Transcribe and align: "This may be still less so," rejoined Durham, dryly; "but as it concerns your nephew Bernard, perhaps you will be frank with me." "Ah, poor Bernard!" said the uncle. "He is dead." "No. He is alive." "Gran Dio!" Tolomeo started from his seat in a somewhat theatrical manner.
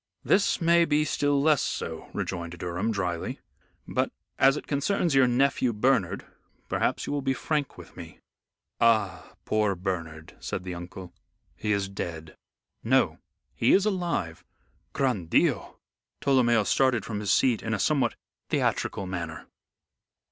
"This 0.23 0.59
may 0.59 0.83
be 0.85 1.05
still 1.05 1.39
less 1.39 1.61
so," 1.61 2.09
rejoined 2.11 2.57
Durham, 2.57 2.91
dryly; 2.91 3.39
"but 3.87 4.11
as 4.39 4.57
it 4.57 4.65
concerns 4.65 5.13
your 5.13 5.27
nephew 5.27 5.73
Bernard, 5.73 6.25
perhaps 6.67 7.05
you 7.05 7.13
will 7.13 7.21
be 7.21 7.35
frank 7.35 7.77
with 7.77 7.95
me." 7.95 8.19
"Ah, 8.79 9.33
poor 9.45 9.75
Bernard!" 9.75 10.35
said 10.39 10.63
the 10.63 10.73
uncle. 10.73 11.13
"He 11.55 11.71
is 11.71 11.87
dead." 11.87 12.35
"No. 12.83 13.19
He 13.53 13.73
is 13.73 13.85
alive." 13.85 14.43
"Gran 14.91 15.27
Dio!" 15.27 15.77
Tolomeo 16.19 16.63
started 16.65 17.05
from 17.05 17.19
his 17.19 17.31
seat 17.31 17.61
in 17.61 17.75
a 17.75 17.79
somewhat 17.79 18.15
theatrical 18.49 19.05
manner. 19.05 19.45